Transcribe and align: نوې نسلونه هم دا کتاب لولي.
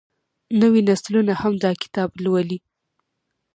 نوې 0.59 0.81
نسلونه 0.89 1.33
هم 1.41 1.53
دا 1.63 1.71
کتاب 1.81 2.09
لولي. 2.23 2.57